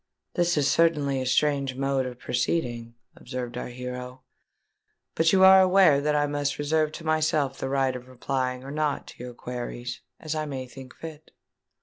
[0.33, 4.23] "This is certainly a strange mode of proceeding," observed our hero;
[5.13, 8.71] "but you are aware that I must reserve to myself the right of replying or
[8.71, 11.29] not to your queries, as I may think fit."